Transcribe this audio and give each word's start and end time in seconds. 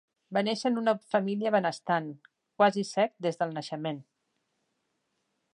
Va 0.35 0.41
néixer 0.45 0.69
en 0.69 0.79
una 0.81 0.93
família 1.15 1.51
benestant, 1.57 2.09
quasi 2.63 2.87
cec 2.95 3.15
des 3.27 3.41
del 3.43 3.57
naixement. 3.59 4.03